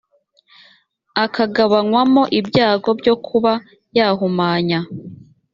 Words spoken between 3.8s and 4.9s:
yahumanya